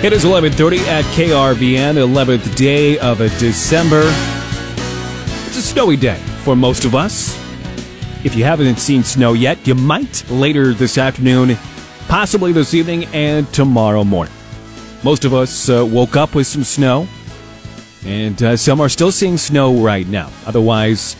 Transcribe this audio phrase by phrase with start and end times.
[0.00, 4.02] It is 11:30 at KRVN, 11th day of a December.
[5.48, 7.36] It's a snowy day for most of us.
[8.22, 11.58] If you haven't seen snow yet, you might later this afternoon,
[12.06, 14.32] possibly this evening, and tomorrow morning.
[15.02, 17.08] Most of us uh, woke up with some snow,
[18.06, 20.30] and uh, some are still seeing snow right now.
[20.46, 21.16] Otherwise,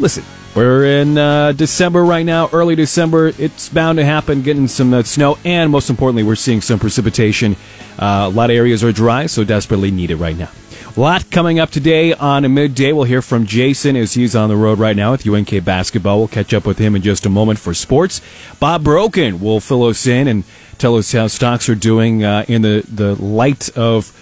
[0.00, 0.24] listen,
[0.56, 3.28] we're in uh, December right now, early December.
[3.38, 7.56] It's bound to happen, getting some uh, snow, and most importantly, we're seeing some precipitation.
[7.98, 10.50] Uh, a lot of areas are dry, so desperately needed right now.
[10.94, 12.92] A lot coming up today on a midday.
[12.92, 16.18] We'll hear from Jason as he's on the road right now with UNK basketball.
[16.18, 18.20] We'll catch up with him in just a moment for sports.
[18.60, 20.44] Bob Brogan will fill us in and
[20.76, 24.12] tell us how stocks are doing uh, in the, the light of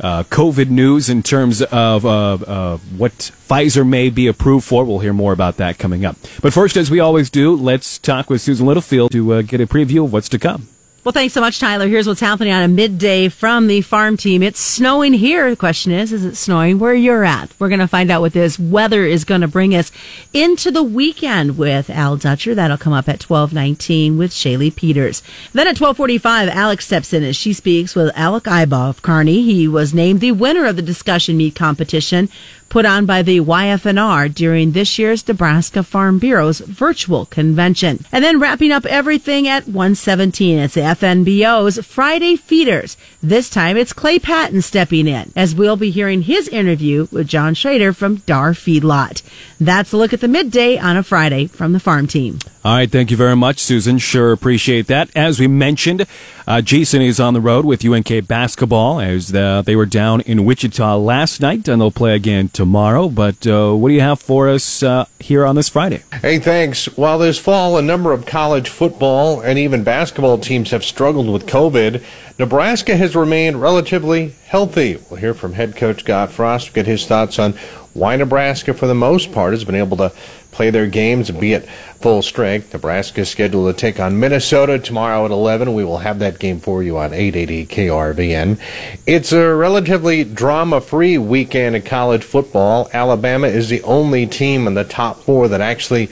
[0.00, 4.84] uh, COVID news in terms of uh, uh, what Pfizer may be approved for.
[4.84, 6.16] We'll hear more about that coming up.
[6.40, 9.66] But first, as we always do, let's talk with Susan Littlefield to uh, get a
[9.66, 10.68] preview of what's to come.
[11.04, 11.86] Well, thanks so much, Tyler.
[11.86, 14.42] Here's what's happening on a midday from the farm team.
[14.42, 15.50] It's snowing here.
[15.50, 17.50] The question is, is it snowing where you're at?
[17.58, 19.92] We're going to find out what this weather is going to bring us
[20.32, 22.54] into the weekend with Al Dutcher.
[22.54, 25.22] That'll come up at 1219 with Shaylee Peters.
[25.52, 29.42] Then at 1245, Alex steps in as she speaks with Alec Ibaugh of Kearney.
[29.42, 32.30] He was named the winner of the discussion meet competition
[32.68, 38.04] put on by the YF&R during this year's Nebraska Farm Bureau's virtual convention.
[38.10, 42.96] And then wrapping up everything at 117, it's the FNBO's Friday Feeders.
[43.22, 47.54] This time it's Clay Patton stepping in as we'll be hearing his interview with John
[47.54, 49.22] Schrader from Dar Feedlot.
[49.60, 52.38] That's a look at the midday on a Friday from the farm team.
[52.64, 53.98] All right, thank you very much, Susan.
[53.98, 55.10] Sure appreciate that.
[55.14, 56.06] As we mentioned,
[56.46, 60.44] uh, Jason is on the road with UNK basketball as the, they were down in
[60.44, 63.08] Wichita last night, and they'll play again tomorrow.
[63.08, 66.02] But uh, what do you have for us uh, here on this Friday?
[66.20, 66.86] Hey, thanks.
[66.96, 71.46] While this fall, a number of college football and even basketball teams have struggled with
[71.46, 72.02] COVID,
[72.38, 74.98] Nebraska has remained relatively healthy.
[75.08, 77.54] We'll hear from head coach Scott Frost, get his thoughts on
[77.94, 80.12] why Nebraska, for the most part, has been able to
[80.54, 81.68] play their games and be at
[82.00, 82.72] full strength.
[82.72, 85.74] Nebraska is scheduled to take on Minnesota tomorrow at 11.
[85.74, 88.58] We will have that game for you on 880 KRVN.
[89.06, 92.88] It's a relatively drama-free weekend in college football.
[92.92, 96.10] Alabama is the only team in the top four that actually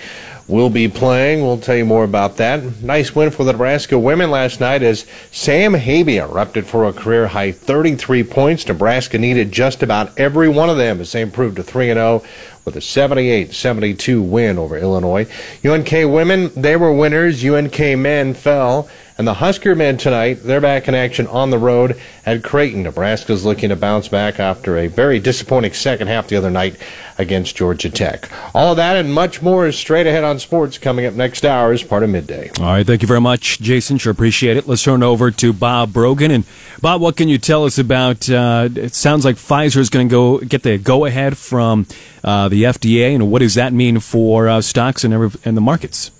[0.49, 1.41] will be playing.
[1.41, 2.83] We'll tell you more about that.
[2.83, 7.29] Nice win for the Nebraska women last night as Sam Haiby erupted for a career
[7.29, 8.67] high 33 points.
[8.67, 12.23] Nebraska needed just about every one of them as they improved to 3 0
[12.65, 15.27] with a 78-72 win over Illinois.
[15.65, 17.45] UNK women, they were winners.
[17.45, 18.89] UNK men fell.
[19.19, 22.83] And the Husker men tonight, they're back in action on the road at Creighton.
[22.83, 26.77] Nebraska's looking to bounce back after a very disappointing second half the other night
[27.19, 28.31] against Georgia Tech.
[28.55, 31.83] All that and much more is straight ahead on sports coming up next hour as
[31.83, 32.51] part of midday.
[32.59, 33.99] All right, thank you very much, Jason.
[33.99, 34.67] Sure appreciate it.
[34.67, 36.31] Let's turn over to Bob Brogan.
[36.31, 36.45] And
[36.81, 38.29] Bob, what can you tell us about?
[38.31, 41.87] Uh, it sounds like Pfizer is going to go get the go ahead from
[42.25, 46.11] uh, the FDA, and what does that mean for uh, stocks and, and the markets?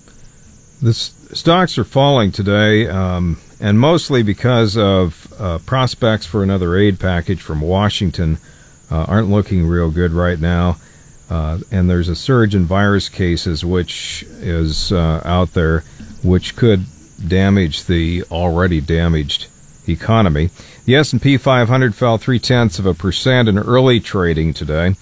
[0.81, 6.99] This stocks are falling today, um, and mostly because of uh, prospects for another aid
[6.99, 8.37] package from Washington
[8.91, 10.77] uh, aren't looking real good right now.
[11.29, 15.83] Uh, and there's a surge in virus cases, which is uh, out there,
[16.21, 16.85] which could
[17.25, 19.47] damage the already damaged
[19.87, 20.49] economy.
[20.85, 24.95] The S&P 500 fell three tenths of a percent in early trading today.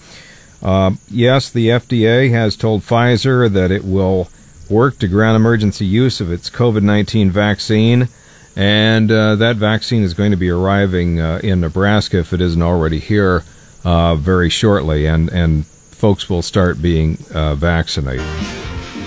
[0.62, 4.28] Uh, yes, the FDA has told Pfizer that it will
[4.70, 8.08] work to grant emergency use of its COVID 19 vaccine.
[8.54, 12.62] And uh, that vaccine is going to be arriving uh, in Nebraska if it isn't
[12.62, 13.44] already here
[13.84, 18.26] uh, very shortly, and, and folks will start being uh, vaccinated.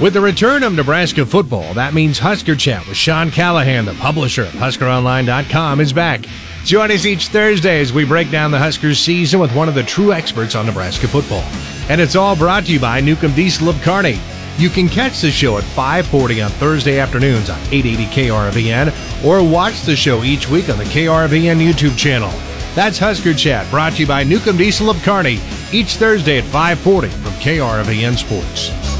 [0.01, 4.41] With the return of Nebraska football, that means Husker Chat with Sean Callahan, the publisher
[4.41, 6.25] of HuskerOnline.com, is back.
[6.65, 9.83] Join us each Thursday as we break down the Huskers season with one of the
[9.83, 11.43] true experts on Nebraska football.
[11.89, 14.19] And it's all brought to you by Newcomb Diesel of Kearney.
[14.57, 19.83] You can catch the show at 540 on Thursday afternoons on 880 KRVN or watch
[19.83, 22.31] the show each week on the KRVN YouTube channel.
[22.73, 25.39] That's Husker Chat, brought to you by Newcomb Diesel of Kearney,
[25.71, 28.94] each Thursday at 540 from KRVN Sports.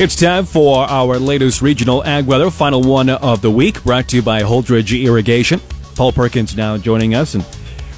[0.00, 4.16] It's time for our latest regional ag weather, final one of the week, brought to
[4.16, 5.60] you by Holdrege Irrigation.
[5.96, 7.44] Paul Perkins now joining us, and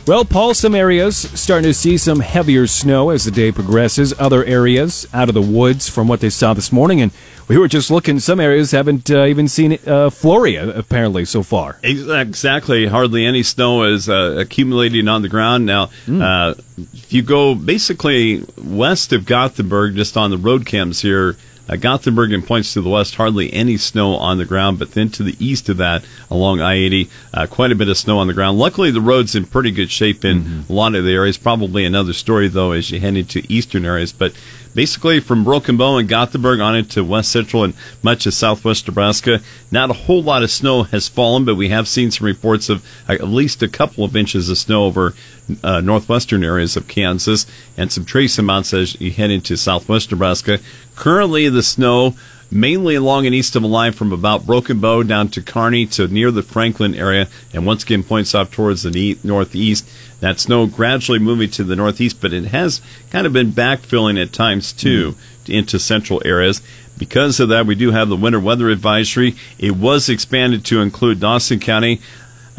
[0.06, 4.18] well, Paul, some areas starting to see some heavier snow as the day progresses.
[4.18, 7.02] Other areas out of the woods from what they saw this morning.
[7.02, 7.12] And
[7.48, 11.78] we were just looking, some areas haven't uh, even seen uh, flurry, apparently, so far.
[11.82, 12.86] Exactly.
[12.86, 15.66] Hardly any snow is uh, accumulating on the ground.
[15.66, 16.58] Now, mm.
[16.94, 21.36] if you go basically west of Gothenburg, just on the road cams here,
[21.70, 25.08] Uh, Gothenburg and points to the west, hardly any snow on the ground, but then
[25.10, 28.26] to the east of that, along I 80, uh, quite a bit of snow on
[28.26, 28.58] the ground.
[28.58, 30.72] Luckily, the road's in pretty good shape in mm-hmm.
[30.72, 31.38] a lot of the areas.
[31.38, 34.12] Probably another story, though, as you head into eastern areas.
[34.12, 34.32] But
[34.74, 39.40] basically from Broken Bow and Gothenburg on into west central and much of southwest Nebraska.
[39.70, 42.84] Not a whole lot of snow has fallen, but we have seen some reports of
[43.08, 45.14] at least a couple of inches of snow over
[45.62, 47.46] uh, northwestern areas of Kansas
[47.76, 50.58] and some trace amounts as you head into southwest Nebraska.
[50.96, 52.14] Currently, the snow
[52.50, 56.08] mainly along and east of the line from about Broken Bow down to Kearney to
[56.08, 59.88] near the Franklin area, and once again points off towards the northeast.
[60.20, 62.80] That snow gradually moving to the northeast, but it has
[63.10, 65.12] kind of been backfilling at times too
[65.44, 65.54] mm.
[65.54, 66.62] into central areas.
[66.98, 69.34] Because of that, we do have the winter weather advisory.
[69.58, 72.00] It was expanded to include Dawson County.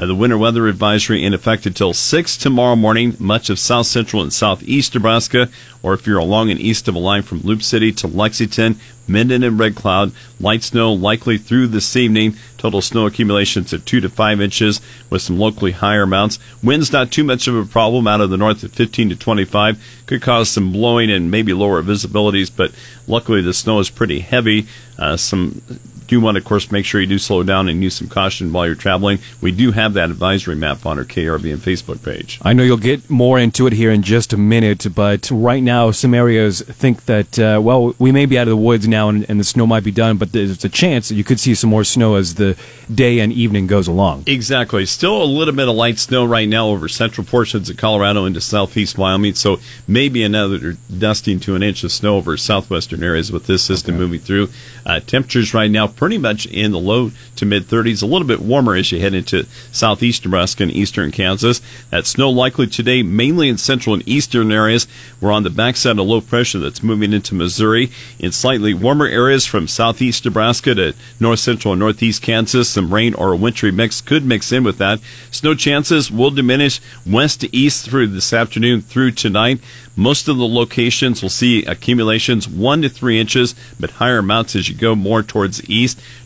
[0.02, 4.24] Uh, the winter weather advisory in effect until 6 tomorrow morning, much of south central
[4.24, 5.48] and southeast Nebraska,
[5.84, 9.44] or if you're along and east of a line from Loup City to Lexington, Minden
[9.44, 10.12] and Red Cloud.
[10.40, 12.36] Light snow likely through this evening.
[12.58, 14.82] Total snow accumulations of 2 to 5 inches
[15.12, 16.40] with some locally higher amounts.
[16.64, 20.04] Winds not too much of a problem out of the north at 15 to 25.
[20.08, 22.72] Could cause some blowing and maybe lower visibilities, but
[23.06, 24.66] luckily the snow is pretty heavy.
[24.98, 25.62] Uh, some
[26.12, 28.52] do want to, of course, make sure you do slow down and use some caution
[28.52, 29.18] while you're traveling.
[29.40, 32.38] We do have that advisory map on our KRVN Facebook page.
[32.42, 35.92] I know you'll get more into it here in just a minute, but right now,
[35.92, 39.26] some areas think that, uh, well, we may be out of the woods now and,
[39.30, 41.70] and, the snow might be done, but there's a chance that you could see some
[41.70, 42.58] more snow as the
[42.94, 44.26] day and evening goes along.
[44.28, 44.86] Exactly.
[44.86, 48.42] Still a little bit of light snow right now over central portions of Colorado into
[48.42, 53.48] southeast Wyoming, so maybe another dusting to an inch of snow over southwestern areas with
[53.48, 54.04] this system okay.
[54.04, 54.50] moving through.
[54.86, 58.40] Uh, temperatures right now pretty much in the low to mid 30s, a little bit
[58.40, 61.62] warmer as you head into southeast Nebraska and eastern Kansas.
[61.92, 64.88] That snow likely today mainly in central and eastern areas.
[65.22, 67.92] We're on the backside of low pressure that's moving into Missouri.
[68.18, 73.14] In slightly warmer areas from southeast Nebraska to north central and northeast Kansas, some rain
[73.14, 75.00] or a wintry mix could mix in with that.
[75.30, 79.60] Snow chances will diminish west to east through this afternoon through tonight.
[79.96, 84.70] Most of the locations will see accumulations one to three inches, but higher amounts as
[84.70, 85.74] you go more towards the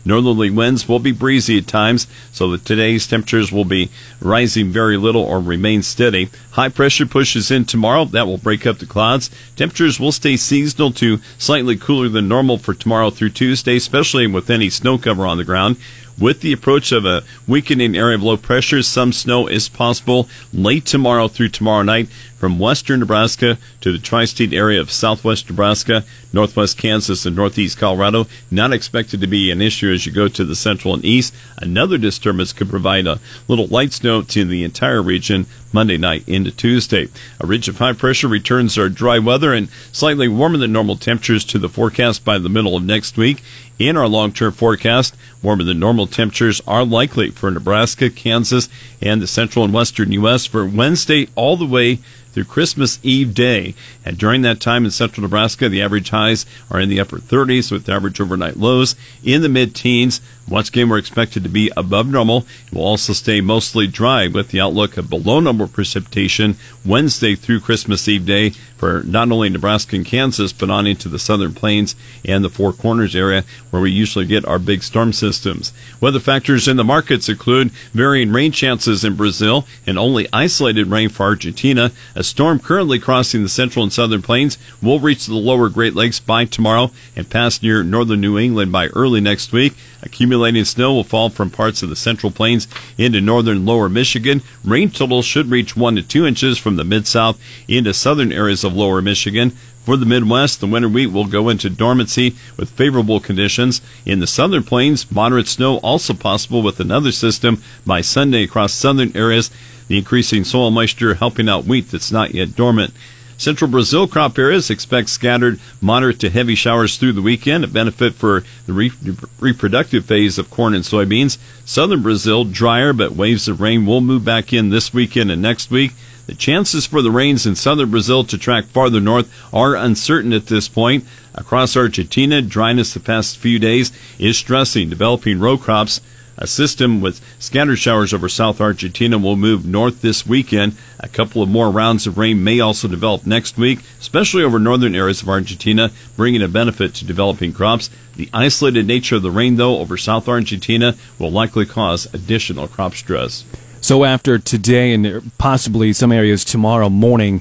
[0.04, 3.90] Northerly winds will be breezy at times, so that today's temperatures will be
[4.20, 6.28] rising very little or remain steady.
[6.52, 8.04] High pressure pushes in tomorrow.
[8.04, 9.30] That will break up the clouds.
[9.56, 14.50] Temperatures will stay seasonal to slightly cooler than normal for tomorrow through Tuesday, especially with
[14.50, 15.76] any snow cover on the ground.
[16.18, 20.86] With the approach of a weakening area of low pressure, some snow is possible late
[20.86, 26.04] tomorrow through tomorrow night from western Nebraska to the tri state area of southwest Nebraska,
[26.32, 28.26] northwest Kansas, and northeast Colorado.
[28.50, 31.34] Not expected to be an issue as you go to the central and east.
[31.58, 36.50] Another disturbance could provide a little light snow to the entire region Monday night into
[36.50, 37.08] Tuesday.
[37.40, 41.44] A ridge of high pressure returns our dry weather and slightly warmer than normal temperatures
[41.44, 43.42] to the forecast by the middle of next week.
[43.78, 48.70] In our long term forecast, warmer than normal temperatures are likely for Nebraska, Kansas,
[49.02, 50.46] and the central and western U.S.
[50.46, 51.98] for Wednesday all the way
[52.36, 53.74] through Christmas Eve day.
[54.04, 57.72] And during that time in central Nebraska, the average highs are in the upper 30s
[57.72, 58.94] with average overnight lows
[59.24, 60.20] in the mid teens.
[60.48, 62.46] Once again, we're expected to be above normal.
[62.68, 67.60] It will also stay mostly dry with the outlook of below normal precipitation Wednesday through
[67.60, 71.96] Christmas Eve day for not only Nebraska and Kansas, but on into the southern plains
[72.24, 75.72] and the Four Corners area where we usually get our big storm systems.
[76.00, 81.08] Weather factors in the markets include varying rain chances in Brazil and only isolated rain
[81.08, 81.90] for Argentina.
[82.14, 86.20] A storm currently crossing the central and southern plains will reach the lower Great Lakes
[86.20, 89.74] by tomorrow and pass near northern New England by early next week.
[90.02, 94.42] Accumulating snow will fall from parts of the central plains into northern lower Michigan.
[94.64, 98.64] Rain totals should reach 1 to 2 inches from the mid south into southern areas
[98.64, 99.52] of lower Michigan.
[99.84, 103.80] For the Midwest, the winter wheat will go into dormancy with favorable conditions.
[104.04, 109.16] In the southern plains, moderate snow also possible with another system by Sunday across southern
[109.16, 109.48] areas.
[109.86, 112.92] The increasing soil moisture helping out wheat that's not yet dormant.
[113.38, 118.14] Central Brazil crop areas expect scattered moderate to heavy showers through the weekend, a benefit
[118.14, 118.92] for the re-
[119.38, 121.38] reproductive phase of corn and soybeans.
[121.64, 125.70] Southern Brazil, drier, but waves of rain will move back in this weekend and next
[125.70, 125.92] week.
[126.26, 130.46] The chances for the rains in southern Brazil to track farther north are uncertain at
[130.46, 131.04] this point.
[131.34, 136.00] Across Argentina, dryness the past few days is stressing developing row crops.
[136.38, 140.76] A system with scattered showers over South Argentina will move north this weekend.
[141.00, 144.94] A couple of more rounds of rain may also develop next week, especially over northern
[144.94, 147.88] areas of Argentina, bringing a benefit to developing crops.
[148.16, 152.94] The isolated nature of the rain, though, over South Argentina will likely cause additional crop
[152.94, 153.44] stress.
[153.80, 157.40] So after today and possibly some areas tomorrow morning,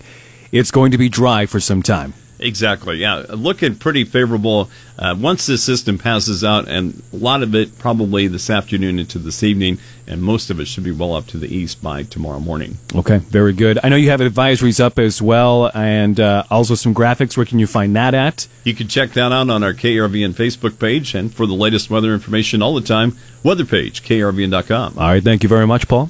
[0.52, 2.14] it's going to be dry for some time.
[2.40, 2.98] Exactly.
[2.98, 4.70] Yeah, looking pretty favorable.
[4.98, 9.20] Uh, once this system passes out, and a lot of it probably this afternoon into
[9.20, 9.78] this evening,
[10.08, 12.78] and most of it should be well up to the east by tomorrow morning.
[12.94, 13.80] Okay, very good.
[13.84, 17.36] I know you have advisories up as well, and uh, also some graphics.
[17.36, 18.48] Where can you find that at?
[18.64, 22.14] You can check that out on our KRVN Facebook page, and for the latest weather
[22.14, 24.98] information all the time, weather page krvn.com.
[24.98, 26.10] All right, thank you very much, Paul.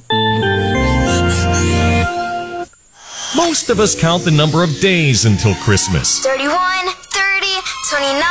[3.36, 6.20] Most of us count the number of days until Christmas.
[6.20, 7.46] 31, 30,
[7.90, 8.22] 29.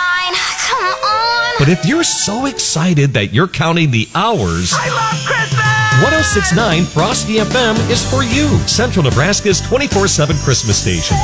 [0.66, 1.54] Come on.
[1.60, 5.76] But if you're so excited that you're counting the hours, I love Christmas.
[6.02, 8.48] 1069 Frosty FM is for you.
[8.68, 11.16] Central Nebraska's 24 7 Christmas station.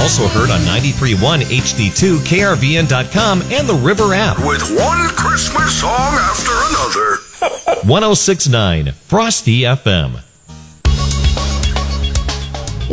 [0.00, 4.38] Also heard on 93.1 HD2, KRVN.com, and the River app.
[4.38, 7.86] With one Christmas song after another.
[7.86, 10.22] 1069 Frosty FM.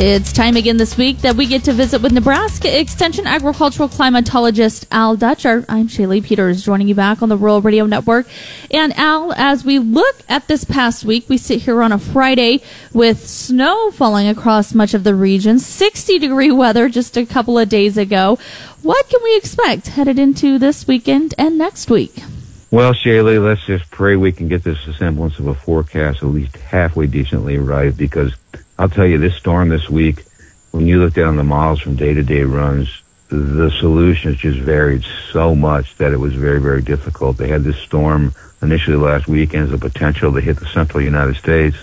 [0.02, 4.86] It's time again this week that we get to visit with Nebraska Extension agricultural climatologist
[4.92, 5.66] Al Dutcher.
[5.68, 8.26] I'm Shaylee Peters joining you back on the Rural Radio Network.
[8.72, 12.62] And Al, as we look at this past week, we sit here on a Friday
[12.94, 17.68] with snow falling across much of the region, 60 degree weather just a couple of
[17.68, 18.40] days ago.
[18.82, 22.24] What can we expect headed into this weekend and next week?
[22.72, 26.56] Well, Shaylee, let's just pray we can get this semblance of a forecast at least
[26.56, 28.34] halfway decently right because
[28.80, 30.24] I'll tell you, this storm this week,
[30.72, 35.04] when you look down the models from day to day runs, the solutions just varied
[35.34, 37.36] so much that it was very, very difficult.
[37.36, 41.36] They had this storm initially last weekend as a potential to hit the central United
[41.36, 41.76] States.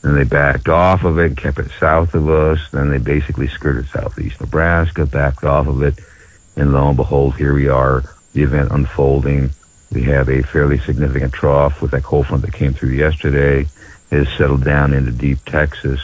[0.00, 2.58] Then they backed off of it kept it south of us.
[2.70, 5.98] Then they basically skirted southeast Nebraska, backed off of it.
[6.56, 9.50] And lo and behold, here we are, the event unfolding.
[9.92, 13.68] We have a fairly significant trough with that cold front that came through yesterday.
[14.10, 16.00] It has settled down into deep Texas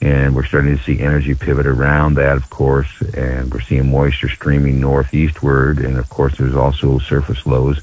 [0.00, 4.28] and we're starting to see energy pivot around that, of course, and we're seeing moisture
[4.28, 7.80] streaming northeastward, and of course, there's also surface lows,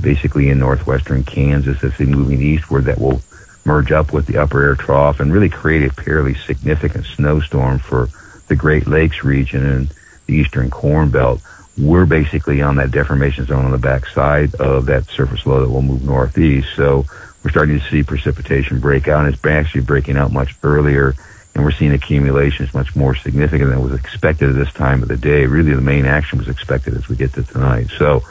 [0.00, 3.22] basically in northwestern Kansas, as they moving eastward, that will
[3.64, 8.08] merge up with the upper air trough and really create a fairly significant snowstorm for
[8.48, 9.94] the Great Lakes region and
[10.26, 11.40] the eastern Corn Belt.
[11.78, 15.80] We're basically on that deformation zone on the backside of that surface low that will
[15.80, 16.68] move northeast.
[16.76, 17.06] So
[17.42, 21.14] we're starting to see precipitation break out, and it's actually breaking out much earlier,
[21.54, 25.16] and we're seeing accumulations much more significant than was expected at this time of the
[25.16, 25.46] day.
[25.46, 27.88] Really, the main action was expected as we get to tonight.
[27.98, 28.22] So,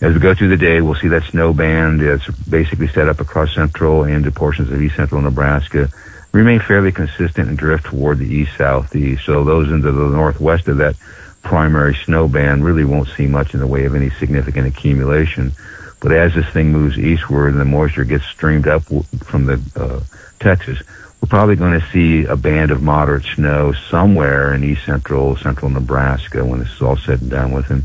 [0.00, 3.20] as we go through the day, we'll see that snow band that's basically set up
[3.20, 5.88] across central and portions of east central Nebraska
[6.32, 9.24] remain fairly consistent and drift toward the east southeast.
[9.24, 10.96] So those into the northwest of that
[11.42, 15.52] primary snow band really won't see much in the way of any significant accumulation.
[16.00, 18.82] But as this thing moves eastward and the moisture gets streamed up
[19.24, 20.00] from the uh,
[20.38, 20.80] Texas,
[21.20, 25.70] we're probably going to see a band of moderate snow somewhere in east central, central
[25.70, 27.84] Nebraska when this is all said and done with, and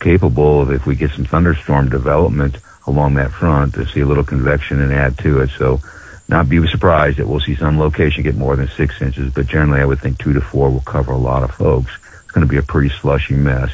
[0.00, 4.24] capable of, if we get some thunderstorm development along that front, to see a little
[4.24, 5.50] convection and add to it.
[5.50, 5.80] So,
[6.28, 9.80] not be surprised that we'll see some location get more than six inches, but generally,
[9.80, 11.92] I would think two to four will cover a lot of folks.
[12.22, 13.70] It's going to be a pretty slushy mess.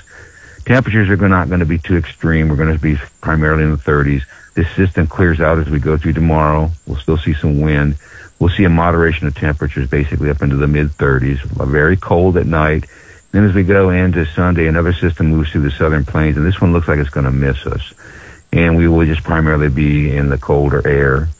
[0.68, 2.50] Temperatures are not going to be too extreme.
[2.50, 4.24] We're going to be primarily in the 30s.
[4.52, 6.70] This system clears out as we go through tomorrow.
[6.86, 7.96] We'll still see some wind.
[8.38, 11.38] We'll see a moderation of temperatures basically up into the mid 30s.
[11.66, 12.84] Very cold at night.
[13.32, 16.60] Then as we go into Sunday, another system moves through the southern plains, and this
[16.60, 17.94] one looks like it's going to miss us.
[18.52, 21.30] And we will just primarily be in the colder air.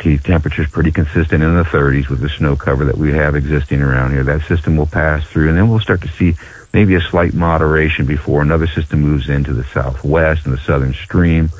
[0.00, 3.80] Keep temperatures pretty consistent in the 30s with the snow cover that we have existing
[3.80, 4.24] around here.
[4.24, 6.34] That system will pass through, and then we'll start to see
[6.72, 11.50] maybe a slight moderation before another system moves into the southwest and the southern stream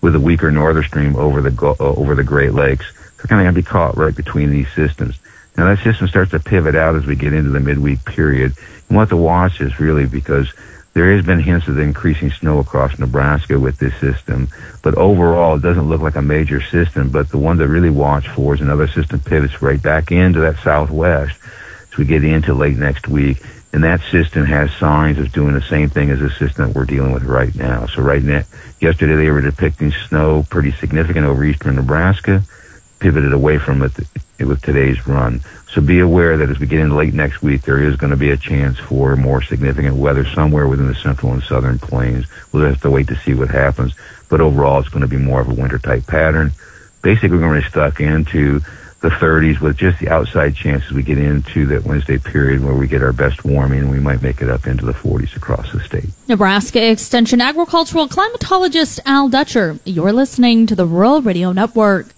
[0.00, 2.86] with a weaker northern stream over the uh, over the Great Lakes.
[3.16, 5.18] So kind of going to be caught right between these systems.
[5.56, 8.52] Now that system starts to pivot out as we get into the midweek period.
[8.88, 10.52] And what to watch is really because
[10.92, 14.48] there has been hints of increasing snow across Nebraska with this system,
[14.82, 17.10] but overall it doesn't look like a major system.
[17.10, 20.58] But the one to really watch for is another system pivots right back into that
[20.58, 21.38] southwest
[21.90, 23.42] as we get into late next week
[23.72, 26.84] and that system has signs of doing the same thing as the system that we're
[26.84, 27.86] dealing with right now.
[27.86, 28.42] So right now,
[28.80, 32.42] yesterday they were depicting snow pretty significant over eastern Nebraska,
[32.98, 33.92] pivoted away from it
[34.38, 35.40] with today's run.
[35.68, 38.16] So be aware that as we get into late next week, there is going to
[38.16, 42.26] be a chance for more significant weather somewhere within the central and southern plains.
[42.52, 43.94] We'll have to wait to see what happens.
[44.28, 46.52] But overall, it's going to be more of a winter type pattern.
[47.02, 48.60] Basically, we're going to be stuck into
[49.08, 52.88] the 30s with just the outside chances we get into that Wednesday period where we
[52.88, 55.78] get our best warming and we might make it up into the 40s across the
[55.78, 56.08] state.
[56.28, 59.78] Nebraska Extension agricultural climatologist Al Dutcher.
[59.84, 62.08] You're listening to the Rural Radio Network.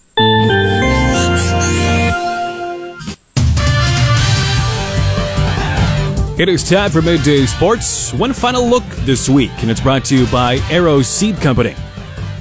[6.39, 8.13] It is time for Midday Sports.
[8.13, 11.75] One final look this week, and it's brought to you by Arrow Seed Company.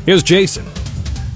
[0.06, 0.64] Here's Jason.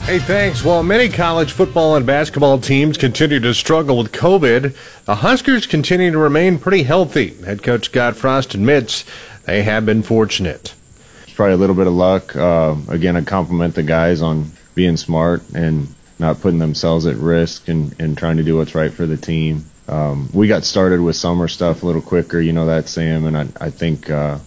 [0.04, 0.64] Hey, thanks.
[0.64, 6.10] While many college football and basketball teams continue to struggle with COVID, the Huskers continue
[6.10, 7.34] to remain pretty healthy.
[7.44, 9.04] Head coach Scott Frost admits
[9.44, 10.74] they have been fortunate.
[11.22, 12.34] It's probably a little bit of luck.
[12.34, 15.86] Uh, again, I compliment the guys on being smart and
[16.18, 19.64] not putting themselves at risk and, and trying to do what's right for the team.
[19.88, 23.36] Um, we got started with summer stuff a little quicker, you know that, Sam, and
[23.36, 24.38] I, I think uh,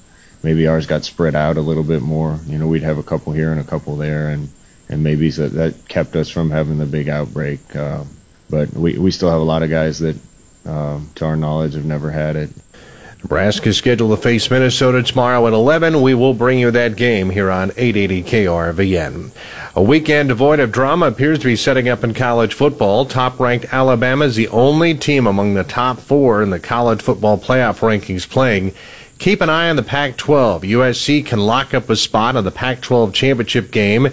[0.43, 2.39] maybe ours got spread out a little bit more.
[2.45, 4.49] You know, we'd have a couple here and a couple there, and
[4.89, 7.75] and maybe that kept us from having the big outbreak.
[7.75, 8.03] Uh,
[8.49, 10.17] but we we still have a lot of guys that,
[10.65, 12.49] um, to our knowledge, have never had it.
[13.25, 15.99] Nebraska is scheduled to face Minnesota tomorrow at 11.
[16.03, 19.31] We will bring you that game here on 880 KRVN.
[19.75, 23.03] A weekend devoid of drama appears to be setting up in college football.
[23.03, 27.35] Top ranked Alabama is the only team among the top four in the college football
[27.35, 28.75] playoff rankings playing.
[29.17, 30.61] Keep an eye on the Pac 12.
[30.61, 34.09] USC can lock up a spot on the Pac 12 championship game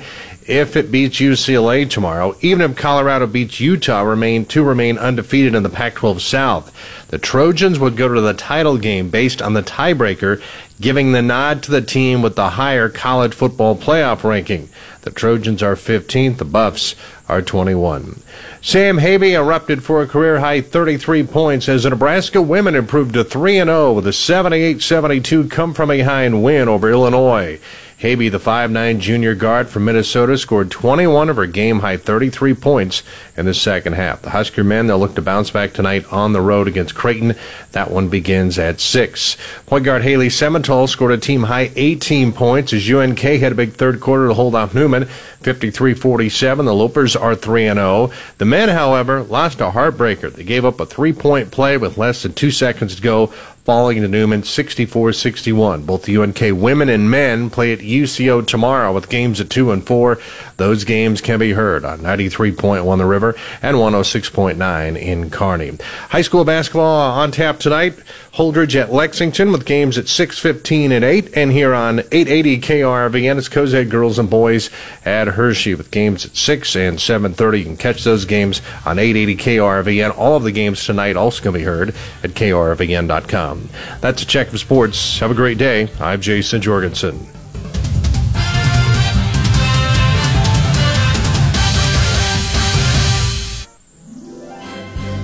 [0.47, 5.63] if it beats UCLA tomorrow, even if Colorado beats Utah, remain to remain undefeated in
[5.63, 6.73] the Pac-12 South.
[7.09, 10.43] The Trojans would go to the title game based on the tiebreaker,
[10.81, 14.69] giving the nod to the team with the higher college football playoff ranking.
[15.03, 16.95] The Trojans are 15th, the Buffs
[17.29, 18.21] are 21.
[18.61, 23.25] Sam Haiby erupted for a career high 33 points as the Nebraska women improved to
[23.25, 27.59] 3 0 with a 78 72 come from behind win over Illinois.
[28.03, 33.05] Haiby, the 5'9 junior guard from Minnesota, scored 21 of her game high 33 points
[33.37, 34.23] in the second half.
[34.23, 37.37] The Husker men, they'll look to bounce back tonight on the road against Creighton.
[37.71, 39.37] That one begins at 6.
[39.67, 43.75] Point guard Haley Semental scored a team high 18 points as UNK had a big
[43.75, 45.09] third quarter to hold off Newman.
[45.43, 46.65] 53-47.
[46.65, 48.13] The Lopers are 3-0.
[48.39, 50.33] The men, however, lost a heartbreaker.
[50.33, 53.33] They gave up a three-point play with less than two seconds to go,
[53.65, 55.87] falling to Newman 64-61.
[55.87, 59.87] Both the UNK women and men play at UCO tomorrow with games at 2 and
[59.87, 60.19] 4.
[60.57, 65.79] Those games can be heard on 93.1 The River and 106.9 in Kearney.
[66.09, 67.95] High school basketball on tap tonight.
[68.35, 73.49] Holdrege at Lexington with games at 6:15 and 8 and here on 880 KRVN it's
[73.49, 74.71] Cozad girls and boys
[75.05, 79.37] at Hershey with games at 6 and 7:30 you can catch those games on 880
[79.37, 83.69] KRVN all of the games tonight also can be heard at krvn.com
[84.01, 85.19] that's a check of sports.
[85.21, 85.89] Have a great day.
[86.01, 87.27] I'm Jason Jorgensen.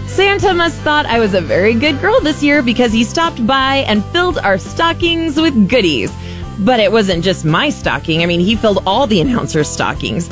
[0.06, 3.78] Santa must thought I was a very good girl this year because he stopped by
[3.88, 6.10] and filled our stockings with goodies.
[6.58, 8.22] But it wasn't just my stocking.
[8.22, 10.30] I mean, he filled all the announcers' stockings,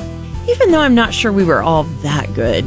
[0.48, 2.64] even though I'm not sure we were all that good.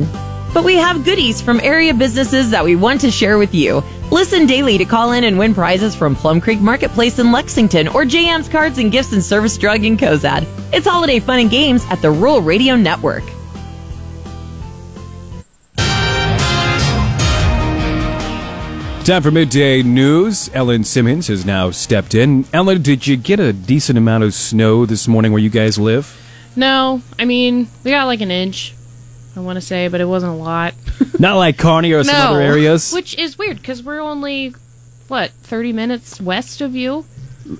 [0.53, 3.83] But we have goodies from area businesses that we want to share with you.
[4.11, 8.03] Listen daily to call in and win prizes from Plum Creek Marketplace in Lexington or
[8.03, 10.47] JM's Cards and Gifts and Service Drug in Cozad.
[10.73, 13.23] It's holiday fun and games at the Rural Radio Network.
[19.09, 20.51] Time for midday news.
[20.53, 22.45] Ellen Simmons has now stepped in.
[22.53, 26.15] Ellen, did you get a decent amount of snow this morning where you guys live?
[26.55, 28.75] No, I mean we got like an inch.
[29.35, 30.75] I want to say, but it wasn't a lot.
[31.19, 32.93] Not like Kearney or some no, other areas.
[32.93, 34.53] which is weird because we're only
[35.07, 37.03] what thirty minutes west of you.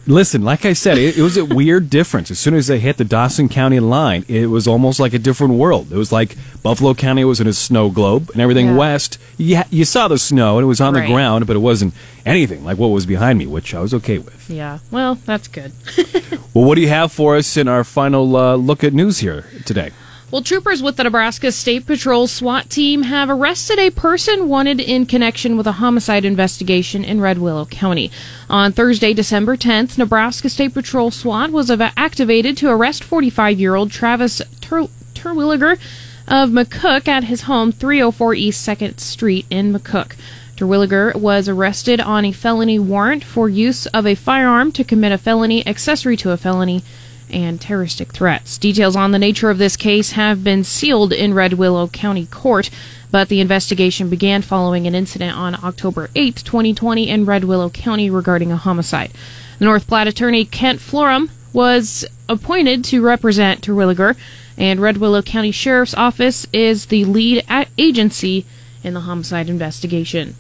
[0.06, 2.30] Listen, like I said, it, it was a weird difference.
[2.30, 5.54] As soon as they hit the Dawson County line, it was almost like a different
[5.56, 5.92] world.
[5.92, 8.76] It was like Buffalo County was in a snow globe, and everything Yeah.
[8.76, 11.08] west, you, you saw the snow, and it was on Right.
[11.08, 11.94] the ground, but it wasn't
[12.26, 14.50] anything like what was behind me, which I was okay with.
[14.50, 15.72] Yeah, well, that's good.
[16.54, 19.46] Well, what do you have for us in our final uh, look at news here
[19.66, 19.92] today?
[20.32, 25.08] Well, troopers with the Nebraska State Patrol SWAT team have arrested a person wanted in
[25.08, 28.12] connection with a homicide investigation in Red Willow County.
[28.48, 33.90] On Thursday, December 10th, Nebraska State Patrol SWAT was activated to arrest 45 year old
[33.90, 35.80] Travis Tur- Terwilliger
[36.28, 40.12] of McCook at his home, 304 East 2nd Street in McCook.
[40.56, 45.18] Terwilliger was arrested on a felony warrant for use of a firearm to commit a
[45.18, 46.84] felony, accessory to a felony,
[47.32, 48.58] and terroristic threats.
[48.58, 52.70] Details on the nature of this case have been sealed in Red Willow County Court,
[53.12, 58.10] but the investigation began following an incident on October 8, 2020, in Red Willow County
[58.10, 59.12] regarding a homicide.
[59.58, 64.16] The North Platte attorney Kent Florum was appointed to represent Terwilliger,
[64.58, 67.44] and Red Willow County Sheriff's Office is the lead
[67.78, 68.46] agency
[68.84, 70.36] in the homicide investigation.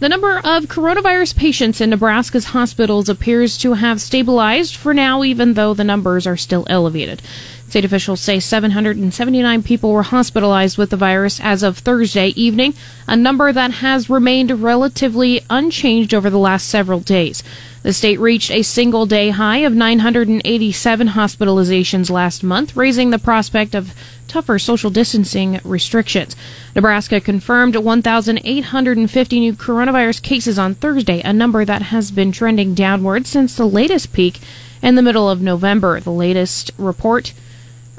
[0.00, 5.52] The number of coronavirus patients in Nebraska's hospitals appears to have stabilized for now, even
[5.52, 7.20] though the numbers are still elevated.
[7.68, 12.72] State officials say 779 people were hospitalized with the virus as of Thursday evening,
[13.06, 17.42] a number that has remained relatively unchanged over the last several days.
[17.82, 23.74] The state reached a single day high of 987 hospitalizations last month, raising the prospect
[23.74, 23.94] of
[24.30, 26.36] tougher social distancing restrictions.
[26.74, 33.26] Nebraska confirmed 1,850 new coronavirus cases on Thursday, a number that has been trending downward
[33.26, 34.40] since the latest peak
[34.80, 36.00] in the middle of November.
[36.00, 37.34] The latest report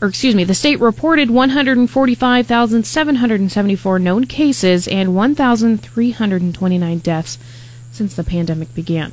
[0.01, 7.37] or excuse me, the state reported 145,774 known cases and 1,329 deaths
[7.91, 9.11] since the pandemic began.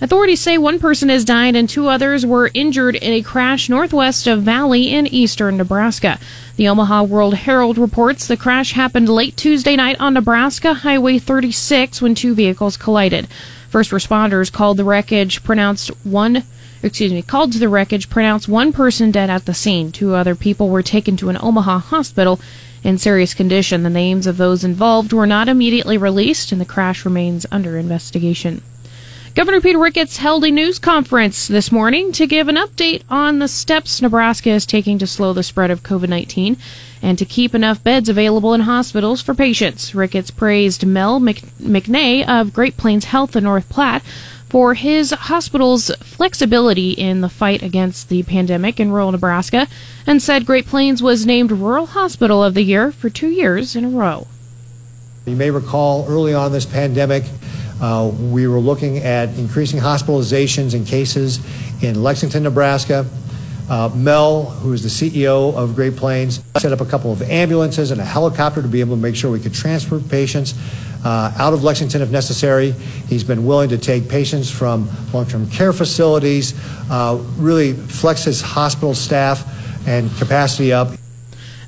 [0.00, 4.26] Authorities say one person has died and two others were injured in a crash northwest
[4.26, 6.18] of Valley in eastern Nebraska.
[6.56, 12.02] The Omaha World Herald reports the crash happened late Tuesday night on Nebraska Highway 36
[12.02, 13.28] when two vehicles collided.
[13.70, 16.42] First responders called the wreckage pronounced one
[16.82, 19.90] excuse me, called to the wreckage pronounced one person dead at the scene.
[19.90, 22.40] Two other people were taken to an Omaha hospital
[22.82, 23.84] in serious condition.
[23.84, 28.60] The names of those involved were not immediately released and the crash remains under investigation.
[29.34, 33.48] Governor Peter Ricketts held a news conference this morning to give an update on the
[33.48, 36.56] steps Nebraska is taking to slow the spread of COVID 19
[37.02, 39.92] and to keep enough beds available in hospitals for patients.
[39.92, 44.04] Ricketts praised Mel McNea of Great Plains Health in North Platte
[44.48, 49.66] for his hospital's flexibility in the fight against the pandemic in rural Nebraska
[50.06, 53.84] and said Great Plains was named Rural Hospital of the Year for two years in
[53.84, 54.28] a row.
[55.26, 57.24] You may recall early on this pandemic,
[57.80, 61.40] uh, we were looking at increasing hospitalizations and cases
[61.82, 63.06] in Lexington, Nebraska.
[63.68, 67.90] Uh, Mel, who is the CEO of Great Plains, set up a couple of ambulances
[67.90, 70.54] and a helicopter to be able to make sure we could transport patients
[71.04, 72.72] uh, out of Lexington if necessary.
[73.08, 76.54] He's been willing to take patients from long-term care facilities,
[76.90, 79.46] uh, really flex his hospital staff
[79.86, 80.88] and capacity up.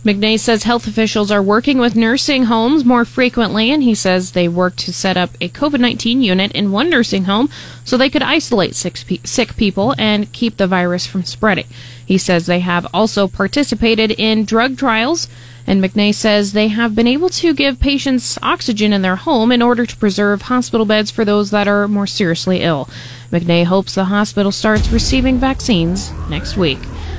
[0.06, 4.46] McNea says health officials are working with nursing homes more frequently, and he says they
[4.46, 7.50] worked to set up a COVID 19 unit in one nursing home
[7.84, 11.66] so they could isolate sick, sick people and keep the virus from spreading.
[12.06, 15.26] He says they have also participated in drug trials,
[15.66, 19.60] and McNea says they have been able to give patients oxygen in their home in
[19.60, 22.88] order to preserve hospital beds for those that are more seriously ill.
[23.32, 26.78] McNea hopes the hospital starts receiving vaccines next week.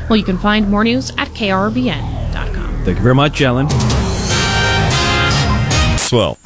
[0.09, 2.66] Well, you can find more news at krvn.com.
[2.87, 3.69] Thank you very much, Ellen.
[5.97, 6.37] Swell.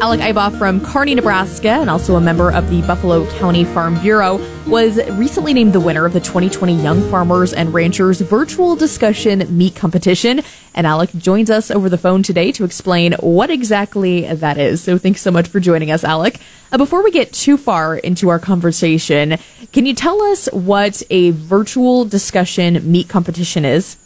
[0.00, 4.40] Alec Iboff from Kearney, Nebraska, and also a member of the Buffalo County Farm Bureau,
[4.66, 9.76] was recently named the winner of the 2020 Young Farmers and Ranchers Virtual Discussion Meet
[9.76, 10.40] Competition.
[10.74, 14.82] And Alec joins us over the phone today to explain what exactly that is.
[14.82, 16.40] So thanks so much for joining us, Alec.
[16.72, 19.36] Uh, before we get too far into our conversation,
[19.72, 23.98] can you tell us what a virtual discussion meet competition is?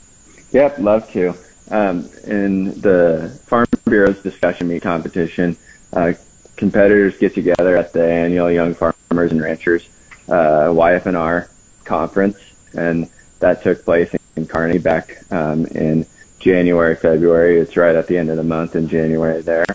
[0.50, 1.35] Yep, love to.
[1.70, 5.57] Um, in the Farm Bureau's discussion meet competition,
[5.94, 6.12] uh,
[6.57, 9.88] competitors get together at the annual Young Farmers and Ranchers
[10.28, 11.48] uh, YF&R
[11.85, 12.38] conference,
[12.74, 13.09] and
[13.40, 16.07] that took place in Kearney back um, in
[16.38, 17.59] January, February.
[17.59, 19.66] It's right at the end of the month in January there.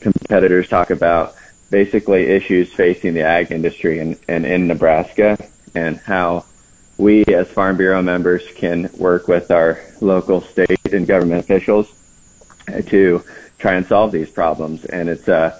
[0.00, 1.34] Competitors talk about
[1.70, 5.36] basically issues facing the ag industry in, in, in Nebraska
[5.74, 6.44] and how
[6.96, 11.92] we as Farm Bureau members can work with our local, state, and government officials
[12.86, 13.22] to
[13.66, 14.84] try and solve these problems.
[14.84, 15.58] And it's uh,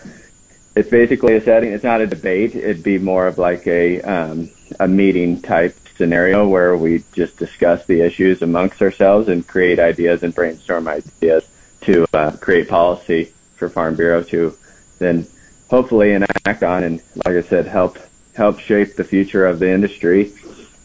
[0.77, 1.73] it's basically a setting.
[1.73, 2.55] It's not a debate.
[2.55, 7.85] It'd be more of like a um, a meeting type scenario where we just discuss
[7.87, 11.49] the issues amongst ourselves and create ideas and brainstorm ideas
[11.81, 14.57] to uh, create policy for Farm Bureau to
[14.99, 15.27] then
[15.69, 17.99] hopefully enact on and, like I said, help
[18.37, 20.33] help shape the future of the industry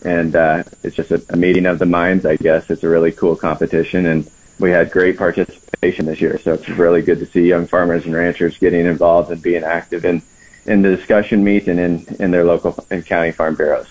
[0.04, 2.72] and uh, it's just a, a meeting of the minds, I guess.
[2.72, 6.40] It's a really cool competition, and we had great participation this year.
[6.40, 10.06] So it's really good to see young farmers and ranchers getting involved and being active
[10.06, 10.22] in
[10.66, 13.88] in the discussion meet and in in their local and county farm bureaus.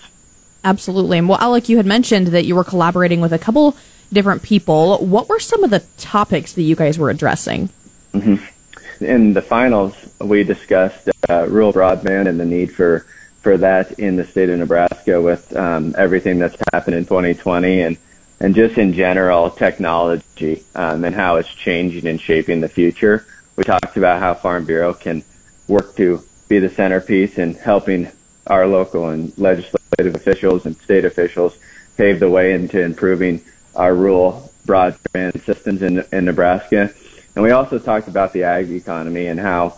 [0.63, 1.17] Absolutely.
[1.17, 3.75] And well, Alec, you had mentioned that you were collaborating with a couple
[4.13, 4.97] different people.
[5.05, 7.69] What were some of the topics that you guys were addressing?
[8.13, 9.03] Mm-hmm.
[9.03, 13.05] In the finals, we discussed uh, rural broadband and the need for
[13.41, 17.97] for that in the state of Nebraska with um, everything that's happened in 2020 and
[18.41, 23.23] and just in general technology um, and how it's changing and shaping the future.
[23.55, 25.23] We talked about how Farm Bureau can
[25.67, 28.11] work to be the centerpiece in helping
[28.47, 31.55] our local and legislative officials and state officials
[31.97, 33.41] pave the way into improving
[33.75, 36.91] our rural broadband systems in, in Nebraska.
[37.35, 39.77] And we also talked about the ag economy and how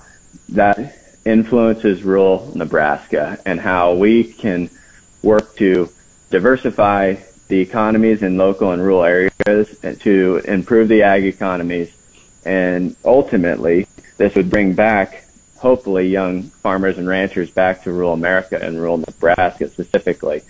[0.49, 0.95] that
[1.25, 4.69] influences rural Nebraska and how we can
[5.21, 5.89] work to
[6.29, 7.15] diversify
[7.53, 11.95] the economies in local and rural areas to improve the ag economies.
[12.43, 13.85] And ultimately,
[14.17, 15.23] this would bring back,
[15.59, 20.41] hopefully, young farmers and ranchers back to rural America and rural Nebraska specifically.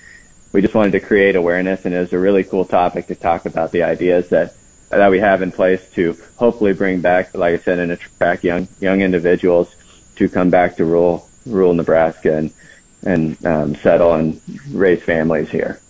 [0.54, 3.46] We just wanted to create awareness, and it was a really cool topic to talk
[3.46, 4.56] about the ideas that
[4.90, 8.70] that we have in place to hopefully bring back, like I said, and attract young
[8.80, 9.76] young individuals
[10.16, 12.54] to come back to rural rural Nebraska and
[13.06, 14.40] and um, settle and
[14.72, 15.82] raise families here.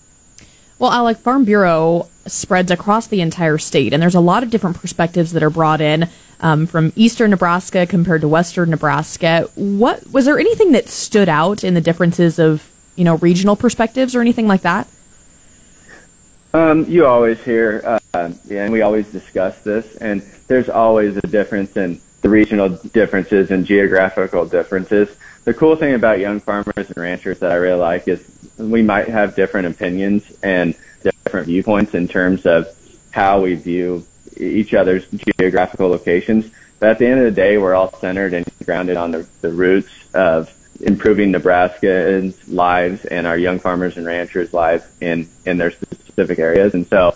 [0.79, 4.79] Well, Alec, Farm Bureau spreads across the entire state, and there's a lot of different
[4.79, 6.09] perspectives that are brought in
[6.39, 9.49] um, from eastern Nebraska compared to western Nebraska.
[9.55, 14.15] What was there anything that stood out in the differences of you know regional perspectives
[14.15, 14.87] or anything like that?
[16.53, 21.21] Um, you always hear, uh, yeah, and we always discuss this, and there's always a
[21.21, 25.09] difference in the regional differences and geographical differences.
[25.45, 29.07] The cool thing about young farmers and ranchers that I really like is we might
[29.07, 32.67] have different opinions and different viewpoints in terms of
[33.11, 34.05] how we view
[34.37, 36.51] each other's geographical locations.
[36.79, 39.51] But at the end of the day, we're all centered and grounded on the, the
[39.51, 45.71] roots of improving Nebraska's lives and our young farmers and ranchers' lives in, in their
[45.71, 46.73] specific areas.
[46.73, 47.15] And so,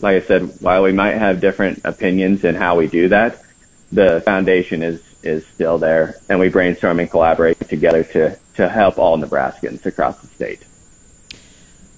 [0.00, 3.42] like I said, while we might have different opinions in how we do that,
[3.90, 6.16] the foundation is, is still there.
[6.28, 10.65] And we brainstorm and collaborate together to, to help all Nebraskans across the state.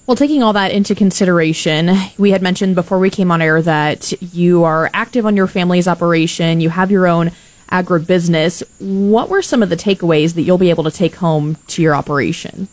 [0.09, 4.11] Well, taking all that into consideration, we had mentioned before we came on air that
[4.33, 7.31] you are active on your family's operation, you have your own
[7.71, 8.63] agribusiness.
[8.79, 11.93] What were some of the takeaways that you'll be able to take home to your
[11.93, 12.69] operation?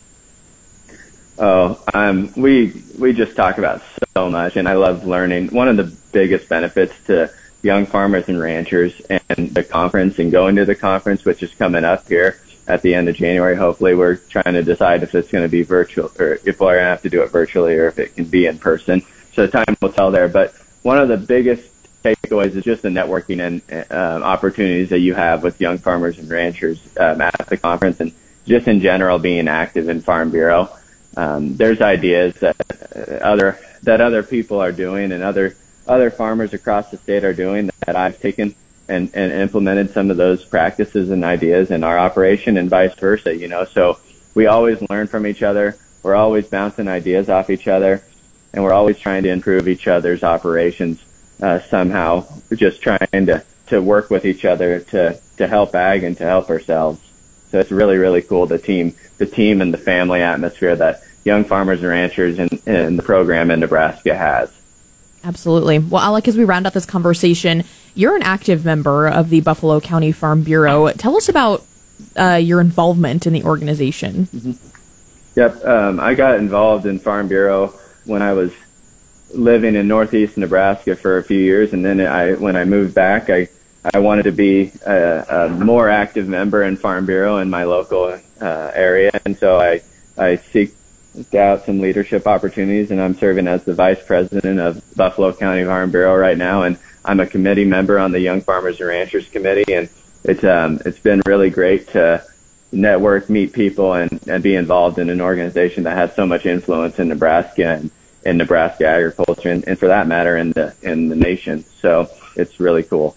[1.37, 3.83] Oh, um, we we just talk about
[4.15, 5.49] so much, and I love learning.
[5.49, 10.55] One of the biggest benefits to young farmers and ranchers and the conference and going
[10.55, 13.55] to the conference, which is coming up here at the end of January.
[13.55, 16.79] Hopefully, we're trying to decide if it's going to be virtual or if we're going
[16.79, 19.01] to have to do it virtually or if it can be in person.
[19.33, 20.27] So time will tell there.
[20.27, 21.69] But one of the biggest
[22.03, 26.29] takeaways is just the networking and uh, opportunities that you have with young farmers and
[26.29, 28.13] ranchers um, at the conference and
[28.45, 30.69] just in general being active in Farm Bureau.
[31.15, 32.55] Um, there's ideas that
[33.21, 35.55] other that other people are doing and other
[35.87, 38.55] other farmers across the state are doing that I've taken
[38.87, 43.35] and, and implemented some of those practices and ideas in our operation and vice versa,
[43.35, 43.65] you know.
[43.65, 43.99] So
[44.33, 45.77] we always learn from each other.
[46.03, 48.03] We're always bouncing ideas off each other
[48.53, 51.03] and we're always trying to improve each other's operations
[51.41, 52.25] uh, somehow.
[52.49, 56.23] We're just trying to, to work with each other to, to help ag and to
[56.23, 56.99] help ourselves.
[57.51, 61.43] So it's really, really cool the team, the team and the family atmosphere that young
[61.43, 64.51] farmers and ranchers in, in the program in Nebraska has.
[65.23, 65.79] Absolutely.
[65.79, 67.63] Well, Alec, as we round out this conversation,
[67.97, 70.89] you're an active member of the Buffalo County Farm Bureau.
[70.91, 71.65] Tell us about
[72.15, 74.27] uh, your involvement in the organization.
[74.27, 74.51] Mm-hmm.
[75.35, 77.73] Yep, um, I got involved in Farm Bureau
[78.05, 78.51] when I was
[79.33, 83.29] living in northeast Nebraska for a few years, and then I, when I moved back,
[83.29, 83.49] I
[83.93, 88.19] I wanted to be a, a more active member in Farm Bureau in my local
[88.41, 89.81] uh, area, and so I
[90.17, 90.73] I seek
[91.33, 95.91] out some leadership opportunities, and I'm serving as the vice president of Buffalo County Farm
[95.91, 99.73] Bureau right now, and I'm a committee member on the Young Farmers and Ranchers Committee,
[99.73, 99.89] and
[100.25, 102.23] it's um it's been really great to
[102.73, 106.99] network, meet people, and and be involved in an organization that has so much influence
[106.99, 107.91] in Nebraska and
[108.25, 111.63] in Nebraska agriculture, and, and for that matter, in the in the nation.
[111.81, 113.15] So it's really cool.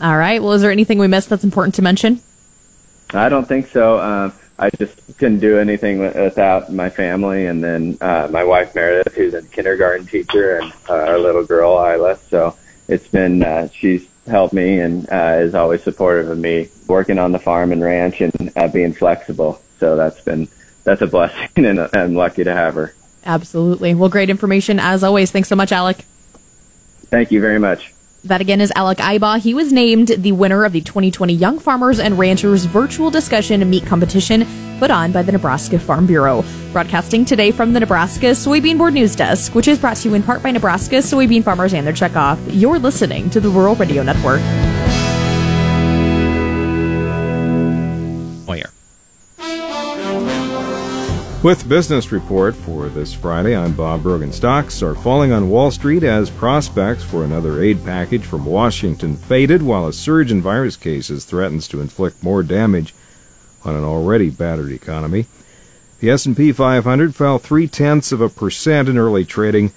[0.00, 0.40] All right.
[0.40, 2.20] Well, is there anything we missed that's important to mention?
[3.12, 3.98] I don't think so.
[3.98, 9.14] Um, I just couldn't do anything without my family, and then uh, my wife Meredith,
[9.16, 12.16] who's a kindergarten teacher, and uh, our little girl Isla.
[12.30, 12.56] So
[12.92, 17.32] it's been uh, she's helped me and uh, is always supportive of me working on
[17.32, 19.60] the farm and ranch and uh, being flexible.
[19.78, 20.48] So that's been
[20.84, 22.94] that's a blessing, and I'm lucky to have her.
[23.24, 23.94] Absolutely.
[23.94, 25.30] Well, great information as always.
[25.30, 26.04] Thanks so much, Alec.
[27.06, 27.92] Thank you very much.
[28.24, 29.40] That again is Alec Iba.
[29.40, 33.84] He was named the winner of the 2020 Young Farmers and Ranchers Virtual Discussion Meet
[33.84, 34.46] Competition
[34.78, 36.44] put on by the Nebraska Farm Bureau.
[36.72, 40.22] Broadcasting today from the Nebraska Soybean Board News Desk, which is brought to you in
[40.22, 42.38] part by Nebraska soybean farmers and their checkoff.
[42.48, 44.40] You're listening to the Rural Radio Network.
[51.42, 54.30] With business report for this Friday, I'm Bob Brogan.
[54.30, 59.60] Stocks are falling on Wall Street as prospects for another aid package from Washington faded,
[59.60, 62.94] while a surge in virus cases threatens to inflict more damage
[63.64, 65.26] on an already battered economy.
[65.98, 69.72] The S&P 500 fell three tenths of a percent in early trading,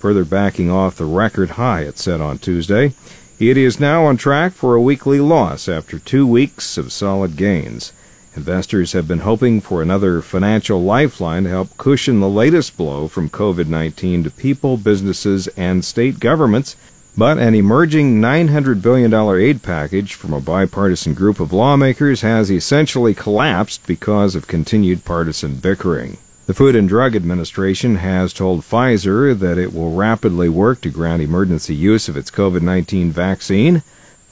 [0.00, 2.94] further backing off the record high it set on Tuesday.
[3.38, 7.92] It is now on track for a weekly loss after two weeks of solid gains.
[8.36, 13.30] Investors have been hoping for another financial lifeline to help cushion the latest blow from
[13.30, 16.76] COVID 19 to people, businesses, and state governments.
[17.16, 23.14] But an emerging $900 billion aid package from a bipartisan group of lawmakers has essentially
[23.14, 26.18] collapsed because of continued partisan bickering.
[26.44, 31.22] The Food and Drug Administration has told Pfizer that it will rapidly work to grant
[31.22, 33.82] emergency use of its COVID 19 vaccine,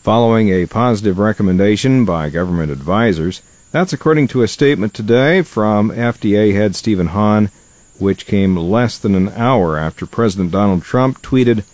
[0.02, 3.40] following a positive recommendation by government advisors.
[3.74, 7.50] That's according to a statement today from FDA head Stephen Hahn,
[7.98, 11.64] which came less than an hour after President Donald Trump tweeted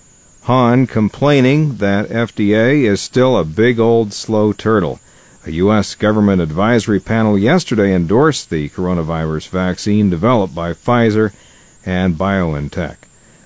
[0.44, 4.98] Hahn complaining that FDA is still a big old slow turtle.
[5.44, 5.94] A U.S.
[5.94, 11.34] government advisory panel yesterday endorsed the coronavirus vaccine developed by Pfizer
[11.84, 12.96] and BioNTech.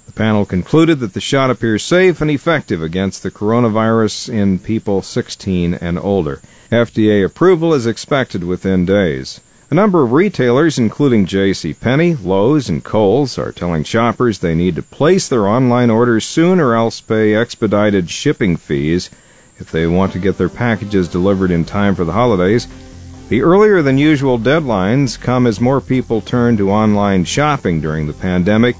[0.06, 5.02] The panel concluded that the shot appears safe and effective against the coronavirus in people
[5.02, 6.40] 16 and older.
[6.70, 9.40] FDA approval is expected within days.
[9.70, 11.74] A number of retailers, including J.C.
[11.74, 16.60] Penney, Lowe's, and Kohl's, are telling shoppers they need to place their online orders soon
[16.60, 19.10] or else pay expedited shipping fees
[19.58, 22.68] if they want to get their packages delivered in time for the holidays.
[23.28, 28.12] The earlier than usual deadlines come as more people turn to online shopping during the
[28.12, 28.76] pandemic,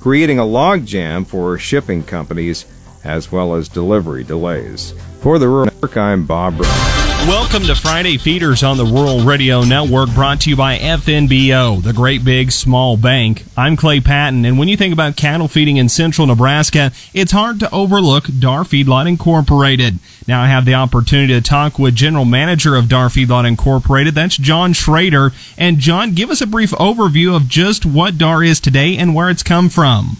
[0.00, 2.66] creating a logjam for shipping companies
[3.06, 4.92] as well as delivery delays.
[5.20, 6.60] For the Rural Network, I'm Bob.
[6.60, 11.92] Welcome to Friday Feeders on the Rural Radio Network, brought to you by FNBO, the
[11.92, 13.44] Great Big Small Bank.
[13.56, 17.58] I'm Clay Patton, and when you think about cattle feeding in central Nebraska, it's hard
[17.60, 19.98] to overlook Dar Feedlot Incorporated.
[20.28, 24.14] Now I have the opportunity to talk with General Manager of Dar Feedlot Incorporated.
[24.14, 25.32] That's John Schrader.
[25.56, 29.30] And John, give us a brief overview of just what Dar is today and where
[29.30, 30.18] it's come from.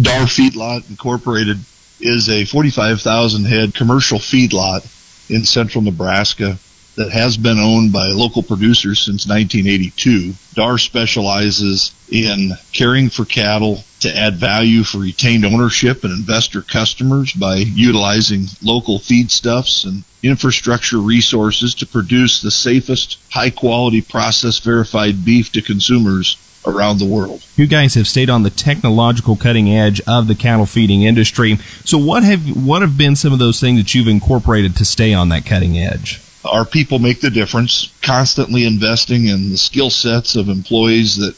[0.00, 1.60] Dar Feedlot Incorporated
[2.04, 4.86] is a 45,000 head commercial feedlot
[5.30, 6.58] in central Nebraska
[6.96, 10.34] that has been owned by local producers since 1982.
[10.54, 17.32] DAR specializes in caring for cattle to add value for retained ownership and investor customers
[17.32, 25.24] by utilizing local feedstuffs and infrastructure resources to produce the safest, high quality process verified
[25.24, 26.36] beef to consumers
[26.66, 27.44] around the world.
[27.56, 31.56] You guys have stayed on the technological cutting edge of the cattle feeding industry.
[31.84, 35.14] So what have what have been some of those things that you've incorporated to stay
[35.14, 36.20] on that cutting edge?
[36.44, 41.34] Our people make the difference, constantly investing in the skill sets of employees that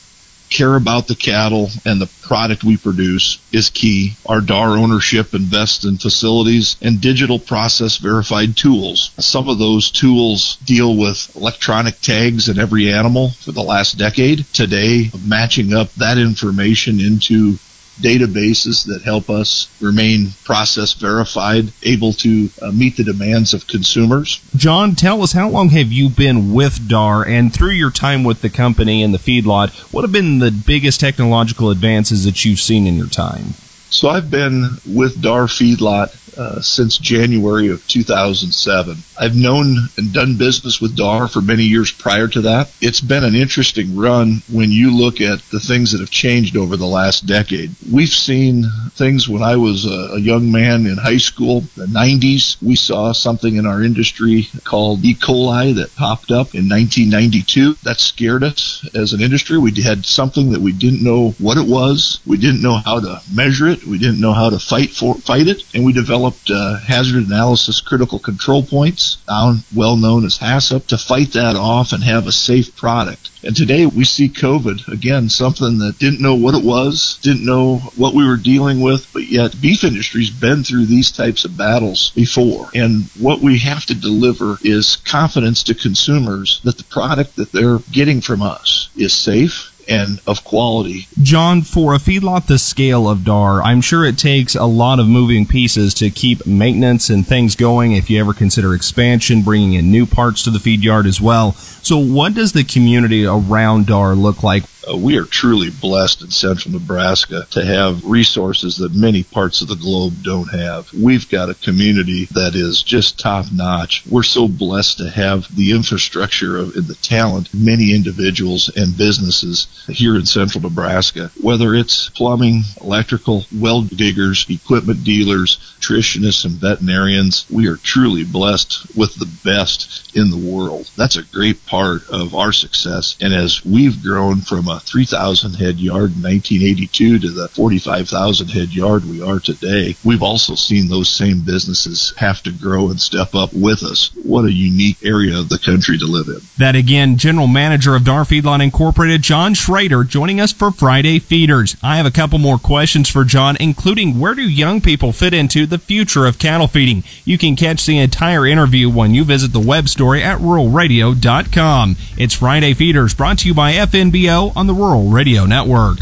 [0.51, 4.15] care about the cattle and the product we produce is key.
[4.27, 9.11] Our DAR ownership invests in facilities and digital process verified tools.
[9.19, 14.45] Some of those tools deal with electronic tags in every animal for the last decade.
[14.53, 17.59] Today, matching up that information into
[18.01, 24.41] databases that help us remain process verified, able to uh, meet the demands of consumers.
[24.55, 28.43] John, tell us how long have you been with DAR and through your time with
[28.43, 32.87] the company and the feedlot, what have been the biggest technological advances that you've seen
[32.87, 33.55] in your time?
[33.89, 38.97] So I've been with DAR Feedlot uh, since January of 2007.
[39.19, 42.71] I've known and done business with DAR for many years prior to that.
[42.81, 46.77] It's been an interesting run when you look at the things that have changed over
[46.77, 47.75] the last decade.
[47.91, 52.61] We've seen things when I was a, a young man in high school, the 90s.
[52.63, 55.15] We saw something in our industry called E.
[55.15, 57.75] coli that popped up in 1992.
[57.85, 59.59] That scared us as an industry.
[59.59, 62.21] We had something that we didn't know what it was.
[62.27, 63.85] We didn't know how to measure it.
[63.85, 67.81] We didn't know how to fight for fight it, and we developed uh, hazard analysis
[67.81, 72.33] critical control points, now well known as HACCP, to fight that off and have a
[72.33, 73.31] safe product.
[73.43, 77.79] And today we see COVID, again, something that didn't know what it was, didn't know
[77.97, 82.11] what we were dealing with, but yet beef industry's been through these types of battles
[82.11, 82.69] before.
[82.75, 87.79] And what we have to deliver is confidence to consumers that the product that they're
[87.93, 91.09] getting from us is safe and of quality.
[91.23, 95.09] John, for a feedlot the scale of DAR, I'm sure it takes a lot of
[95.09, 99.91] moving pieces to keep maintenance and things going if you ever consider expansion, bringing in
[99.91, 101.53] new parts to the feed yard as well.
[101.53, 104.65] So, what does the community around DAR look like?
[104.89, 109.69] Uh, we are truly blessed in central Nebraska to have resources that many parts of
[109.69, 110.93] the globe don't have.
[110.93, 114.05] We've got a community that is just top notch.
[114.09, 119.67] We're so blessed to have the infrastructure of, and the talent, many individuals and businesses
[119.89, 127.47] here in central Nebraska, whether it's plumbing, electrical, well diggers, equipment dealers, nutritionists, and veterinarians.
[127.51, 130.91] We are truly blessed with the best in the world.
[130.97, 133.17] That's a great part of our success.
[133.21, 138.49] And as we've grown from a a 3,000 head yard in 1982 to the 45,000
[138.49, 139.97] head yard we are today.
[140.05, 144.11] We've also seen those same businesses have to grow and step up with us.
[144.23, 146.41] What a unique area of the country to live in.
[146.59, 151.77] That again, General Manager of Dar Feedlot Incorporated, John Schrader, joining us for Friday Feeders.
[151.83, 155.67] I have a couple more questions for John, including where do young people fit into
[155.67, 157.03] the future of cattle feeding?
[157.25, 161.97] You can catch the entire interview when you visit the web story at ruralradio.com.
[162.19, 165.99] It's Friday Feeders brought to you by FNBO on the Rural Radio Network.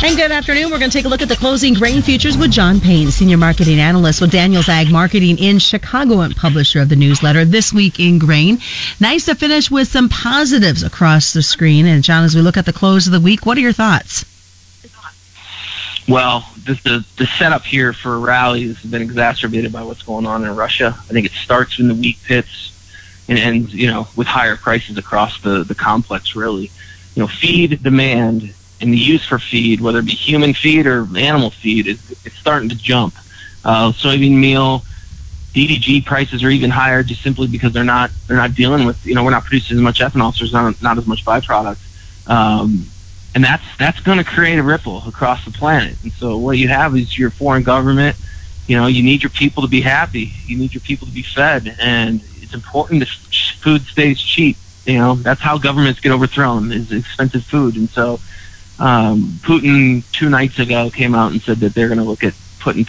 [0.00, 0.70] And good afternoon.
[0.70, 3.36] We're going to take a look at the closing grain futures with John Payne, Senior
[3.36, 8.00] Marketing Analyst with Daniels Ag Marketing in Chicago and publisher of the newsletter This Week
[8.00, 8.60] in Grain.
[8.98, 11.84] Nice to finish with some positives across the screen.
[11.84, 14.24] And John, as we look at the close of the week, what are your thoughts?
[16.08, 20.44] Well, the, the, the setup here for rally has been exacerbated by what's going on
[20.44, 20.94] in Russia.
[20.96, 22.72] I think it starts in the wheat pits
[23.28, 26.70] and ends, you know, with higher prices across the, the complex, really.
[27.14, 31.08] You know, feed demand and the use for feed, whether it be human feed or
[31.16, 33.14] animal feed, is it's starting to jump.
[33.64, 34.84] Uh, soybean meal,
[35.52, 39.14] DDG prices are even higher just simply because they're not they're not dealing with you
[39.14, 41.78] know we're not producing as much ethanol, so there's not not as much byproduct,
[42.30, 42.86] um,
[43.38, 45.96] and that's that's going to create a ripple across the planet.
[46.02, 48.16] And so what you have is your foreign government.
[48.66, 50.32] You know, you need your people to be happy.
[50.44, 54.56] You need your people to be fed, and it's important that food stays cheap.
[54.86, 58.18] You know, that's how governments get overthrown is expensive food, and so
[58.80, 62.34] um, Putin two nights ago came out and said that they're going to look at
[62.58, 62.86] putting,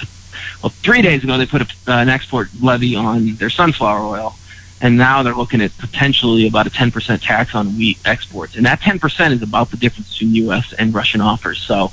[0.63, 4.35] well, three days ago they put a, uh, an export levy on their sunflower oil,
[4.81, 8.79] and now they're looking at potentially about a 10% tax on wheat exports, and that
[8.79, 10.73] 10% is about the difference between U.S.
[10.73, 11.59] and Russian offers.
[11.59, 11.91] So,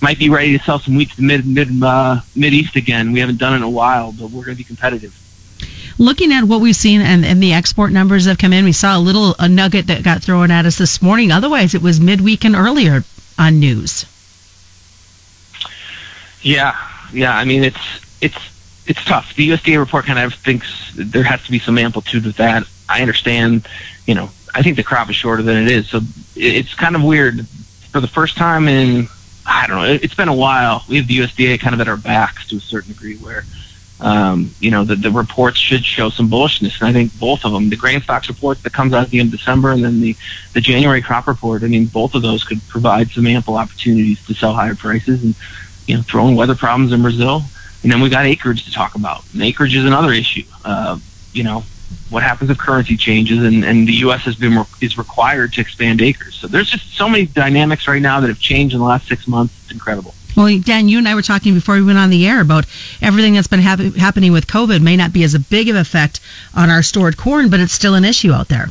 [0.00, 3.12] might be ready to sell some wheat to the mid mid uh, mid east again.
[3.12, 5.18] We haven't done it in a while, but we're going to be competitive.
[5.98, 8.98] Looking at what we've seen and, and the export numbers have come in, we saw
[8.98, 11.32] a little a nugget that got thrown at us this morning.
[11.32, 13.02] Otherwise, it was midweek and earlier
[13.38, 14.04] on news.
[16.42, 16.76] Yeah,
[17.12, 17.34] yeah.
[17.34, 17.80] I mean, it's
[18.20, 18.36] it's
[18.86, 19.34] it's tough.
[19.34, 22.64] The USDA report kind of thinks there has to be some amplitude with that.
[22.88, 23.66] I understand.
[24.06, 26.00] You know, I think the crop is shorter than it is, so
[26.34, 27.46] it's kind of weird.
[27.90, 29.08] For the first time in
[29.46, 30.84] I don't know, it's been a while.
[30.88, 33.44] We have the USDA kind of at our backs to a certain degree, where
[34.00, 37.52] um, you know the, the reports should show some bullishness, and I think both of
[37.52, 40.00] them, the grain stocks report that comes out at the end of December, and then
[40.00, 40.16] the
[40.52, 41.62] the January crop report.
[41.62, 45.34] I mean, both of those could provide some ample opportunities to sell higher prices, and
[45.86, 47.42] you know, throwing weather problems in Brazil,
[47.86, 49.22] and then we got acreage to talk about.
[49.32, 50.42] And acreage is another issue.
[50.64, 50.98] Uh,
[51.32, 51.62] you know,
[52.10, 54.22] what happens if currency changes, and, and the U.S.
[54.22, 56.34] has been is required to expand acres.
[56.34, 59.28] So there's just so many dynamics right now that have changed in the last six
[59.28, 59.54] months.
[59.62, 60.14] It's incredible.
[60.36, 62.66] Well, Dan, you and I were talking before we went on the air about
[63.00, 66.18] everything that's been hap- happening with COVID may not be as a big of effect
[66.56, 68.66] on our stored corn, but it's still an issue out there.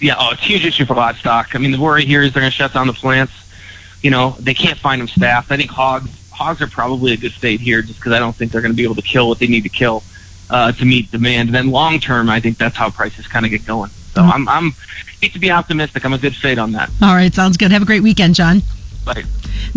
[0.00, 1.54] Yeah, oh, it's a huge issue for livestock.
[1.54, 3.34] I mean, the worry here is they're going to shut down the plants.
[4.00, 5.52] You know, they can't find them staffed.
[5.52, 8.52] I think hogs hogs are probably a good state here, just because I don't think
[8.52, 10.02] they're going to be able to kill what they need to kill
[10.50, 11.48] uh, to meet demand.
[11.48, 13.90] And then long term, I think that's how prices kind of get going.
[13.90, 14.30] So mm-hmm.
[14.30, 14.74] I'm I'm
[15.22, 16.04] need to be optimistic.
[16.04, 16.90] I'm a good fade on that.
[17.02, 17.72] All right, sounds good.
[17.72, 18.60] Have a great weekend, John.
[19.04, 19.24] Bye.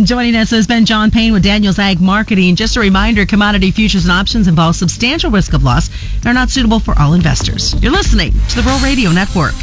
[0.02, 2.56] Joining us has been John Payne with Daniels Ag Marketing.
[2.56, 6.50] Just a reminder, commodity futures and options involve substantial risk of loss and are not
[6.50, 7.74] suitable for all investors.
[7.82, 9.54] You're listening to the Rural Radio Network.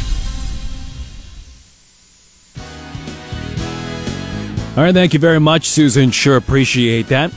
[4.75, 6.11] All right, thank you very much, Susan.
[6.11, 7.31] Sure appreciate that.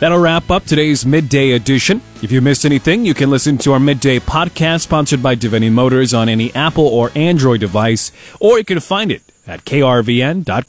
[0.00, 2.02] That'll wrap up today's midday edition.
[2.22, 6.12] If you missed anything, you can listen to our midday podcast sponsored by Devaney Motors
[6.12, 10.62] on any Apple or Android device, or you can find it at krvn.com.